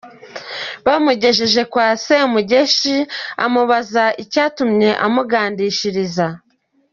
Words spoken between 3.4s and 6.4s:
amubaza icyatumye amugandishiriza.